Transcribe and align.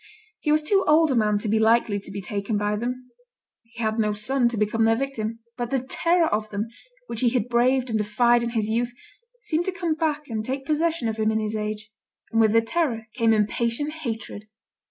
He 0.39 0.51
was 0.51 0.63
too 0.63 0.83
old 0.87 1.11
a 1.11 1.15
man 1.15 1.37
to 1.37 1.47
be 1.47 1.59
likely 1.59 1.99
to 1.99 2.09
be 2.09 2.23
taken 2.23 2.57
by 2.57 2.75
them; 2.75 3.11
he 3.61 3.83
had 3.83 3.99
no 3.99 4.13
son 4.13 4.49
to 4.49 4.57
become 4.57 4.83
their 4.83 4.95
victim; 4.95 5.41
but 5.57 5.69
the 5.69 5.77
terror 5.79 6.25
of 6.25 6.49
them, 6.49 6.69
which 7.05 7.19
he 7.21 7.29
had 7.29 7.47
braved 7.47 7.87
and 7.91 7.99
defied 7.99 8.41
in 8.41 8.49
his 8.49 8.67
youth, 8.67 8.93
seemed 9.43 9.65
to 9.65 9.71
come 9.71 9.93
back 9.93 10.27
and 10.27 10.43
take 10.43 10.65
possession 10.65 11.07
of 11.07 11.17
him 11.17 11.29
in 11.29 11.39
his 11.39 11.55
age; 11.55 11.91
and 12.31 12.41
with 12.41 12.51
the 12.53 12.63
terror 12.63 13.09
came 13.13 13.31
impatient 13.31 13.91
hatred. 13.93 14.47